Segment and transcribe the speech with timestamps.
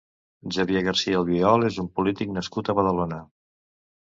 [0.55, 3.21] Xavier García Albiol és un polític nascut a Badalona.